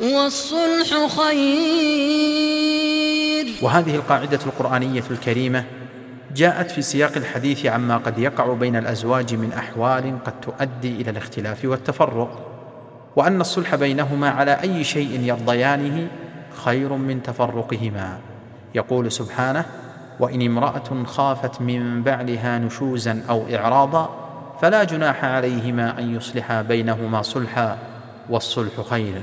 والصلح 0.00 1.06
خير. 1.06 2.32
وهذه 3.62 3.94
القاعدة 3.94 4.38
القرآنية 4.46 5.04
الكريمة 5.10 5.64
جاءت 6.34 6.70
في 6.70 6.82
سياق 6.82 7.12
الحديث 7.16 7.66
عما 7.66 7.96
قد 7.96 8.18
يقع 8.18 8.52
بين 8.52 8.76
الأزواج 8.76 9.34
من 9.34 9.52
أحوال 9.52 10.18
قد 10.24 10.40
تؤدي 10.40 11.00
إلى 11.00 11.10
الاختلاف 11.10 11.64
والتفرق 11.64 12.48
وأن 13.16 13.40
الصلح 13.40 13.74
بينهما 13.74 14.30
على 14.30 14.60
أي 14.60 14.84
شيء 14.84 15.20
يرضيانه 15.20 16.08
خير 16.64 16.92
من 16.92 17.22
تفرقهما. 17.22 18.18
يقول 18.74 19.12
سبحانه 19.12 19.64
وإن 20.20 20.42
امرأة 20.42 21.04
خافت 21.06 21.60
من 21.60 22.02
بعلها 22.02 22.58
نشوزا 22.58 23.22
أو 23.28 23.46
إعراضا 23.54 24.10
فلا 24.62 24.84
جناح 24.84 25.24
عليهما 25.24 25.98
أن 25.98 26.16
يصلحا 26.16 26.62
بينهما 26.62 27.22
صلحا 27.22 27.78
والصلح 28.30 28.80
خير. 28.90 29.22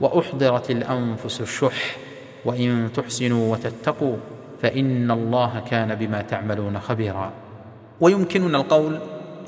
وأحضرت 0.00 0.70
الأنفس 0.70 1.40
الشح 1.40 1.96
وإن 2.44 2.90
تحسنوا 2.94 3.52
وتتقوا 3.52 4.16
فإن 4.62 5.10
الله 5.10 5.62
كان 5.70 5.94
بما 5.94 6.22
تعملون 6.22 6.78
خبيرا. 6.78 7.32
ويمكننا 8.00 8.58
القول 8.58 8.98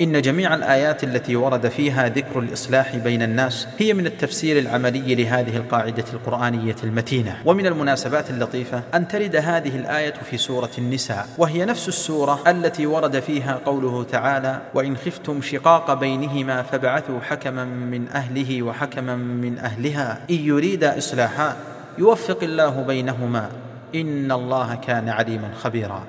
إن 0.01 0.23
جميع 0.23 0.55
الآيات 0.55 1.05
التي 1.05 1.37
ورد 1.37 1.69
فيها 1.69 2.09
ذكر 2.09 2.39
الإصلاح 2.39 2.97
بين 2.97 3.23
الناس 3.23 3.69
هي 3.79 3.95
من 3.95 4.07
التفسير 4.07 4.59
العملي 4.59 5.15
لهذه 5.15 5.57
القاعدة 5.57 6.05
القرآنية 6.13 6.77
المتينة. 6.85 7.37
ومن 7.45 7.67
المناسبات 7.67 8.31
اللطيفة 8.31 8.83
أن 8.95 9.09
ترد 9.09 9.37
هذه 9.37 9.77
الآية 9.77 10.15
في 10.31 10.37
سورة 10.37 10.71
النساء 10.79 11.29
وهي 11.39 11.65
نفس 11.65 11.89
السورة 11.89 12.43
التي 12.47 12.87
ورد 12.87 13.21
فيها 13.21 13.61
قوله 13.67 14.05
تعالى 14.05 14.61
وإن 14.75 14.97
خفتم 14.97 15.43
شقاق 15.43 15.95
بينهما 15.95 16.63
فابعثوا 16.63 17.21
حكما 17.21 17.65
من 17.65 18.09
أهله 18.09 18.63
وحكما 18.63 19.17
من 19.17 19.59
أهلها 19.59 20.21
إن 20.31 20.37
يريدا 20.37 20.99
إصلاحا 20.99 21.57
يوفق 21.99 22.39
الله 22.43 22.83
بينهما 22.83 23.51
إن 23.95 24.33
الله 24.33 24.75
كان 24.75 25.09
عليما 25.09 25.51
خبيرا 25.55 26.03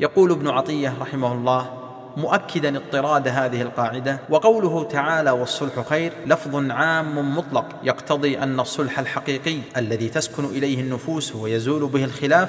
يقول 0.00 0.32
ابن 0.32 0.48
عطية 0.48 0.94
رحمه 1.00 1.32
الله 1.32 1.77
مؤكدا 2.18 2.76
اضطراد 2.76 3.28
هذه 3.28 3.62
القاعدة 3.62 4.18
وقوله 4.30 4.84
تعالى 4.84 5.30
والصلح 5.30 5.88
خير 5.88 6.12
لفظ 6.26 6.70
عام 6.70 7.38
مطلق 7.38 7.66
يقتضي 7.82 8.38
أن 8.38 8.60
الصلح 8.60 8.98
الحقيقي 8.98 9.58
الذي 9.76 10.08
تسكن 10.08 10.44
إليه 10.44 10.80
النفوس 10.80 11.34
ويزول 11.34 11.88
به 11.88 12.04
الخلاف 12.04 12.48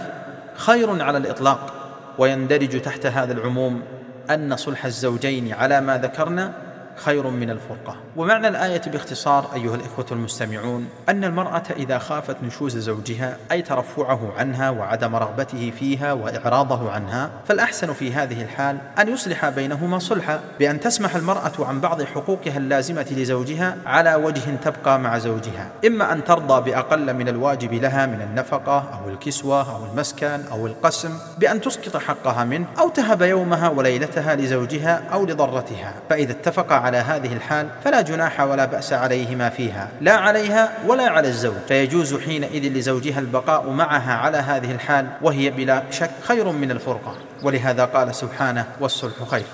خير 0.56 1.04
على 1.04 1.18
الإطلاق. 1.18 1.74
ويندرج 2.18 2.82
تحت 2.82 3.06
هذا 3.06 3.34
العموم 3.34 3.82
أن 4.30 4.56
صلح 4.56 4.86
الزوجين 4.86 5.54
على 5.54 5.82
ما 5.82 5.98
ذكرنا 5.98 6.54
خير 7.00 7.28
من 7.28 7.50
الفرقة. 7.50 7.96
ومعنى 8.16 8.48
الآية 8.48 8.82
باختصار 8.88 9.50
أيها 9.54 9.76
الإخوة 9.76 10.06
المستمعون 10.12 10.90
أن 11.10 11.24
المرأة 11.24 11.64
إذا 11.76 11.98
خافت 11.98 12.36
نشوز 12.44 12.78
زوجها 12.78 13.38
أي 13.52 13.62
ترفعه 13.62 14.34
عنها 14.38 14.70
وعدم 14.70 15.16
رغبته 15.16 15.74
فيها 15.80 16.14
وإعراضه 16.14 16.92
عنها 16.92 17.30
فالأحسن 17.48 17.94
في 17.94 18.14
هذه 18.14 18.42
الحال 18.42 18.78
أن 19.00 19.08
يصلح 19.08 19.50
بينهما 19.50 20.00
صلحا 20.00 20.40
بأن 20.60 20.80
تسمح 20.80 21.16
المرأة 21.16 21.52
عن 21.60 21.80
بعض 21.80 22.04
حقوقها 22.04 22.58
اللازمة 22.58 23.06
لزوجها 23.12 23.78
على 23.86 24.16
وجه 24.16 24.56
تبقى 24.64 25.00
مع 25.00 25.18
زوجها. 25.18 25.68
إما 25.86 26.14
أن 26.14 26.24
ترضى 26.24 26.72
بأقل 26.72 27.14
من 27.14 27.28
الواجب 27.28 27.74
لها 27.74 28.06
من 28.06 28.22
النفقة 28.22 28.78
أو 28.80 29.10
الكسوة 29.10 29.76
أو 29.76 29.86
المسكن 29.86 30.40
أو 30.52 30.68
القسم 30.68 31.18
بأن 31.38 31.62
تسقط 31.62 31.98
حقها 31.98 32.44
منه 32.44 32.66
أو 32.80 32.90
تهب 32.90 33.22
يومها 33.22 33.70
وليلتها 33.70 34.36
لزوجها 34.36 35.04
أو 35.14 35.26
لضرتها. 35.26 35.94
فإذا 36.10 36.32
اتفق 36.32 36.74
هذه 36.98 37.34
الحال 37.34 37.68
فلا 37.84 38.02
جناح 38.02 38.42
ولا 38.42 38.66
بأس 38.66 38.94
عليهما 38.94 39.50
فيها. 39.50 39.90
لا 40.02 40.14
عليها 40.14 40.72
ولا 40.88 41.10
على 41.10 41.28
الزوج. 41.28 41.54
فيجوز 41.68 42.20
حينئذ 42.20 42.74
لزوجها 42.78 43.20
البقاء 43.20 43.70
معها 43.70 44.14
على 44.14 44.38
هذه 44.38 44.72
الحال 44.72 45.08
وهي 45.22 45.50
بلا 45.50 45.84
شك 45.92 46.12
خير 46.24 46.52
من 46.52 46.72
الفرقة. 46.72 47.16
ولهذا 47.44 47.86
قال 47.86 48.16
سبحانه 48.16 48.66
والصلح 48.80 49.24
خير. 49.32 49.46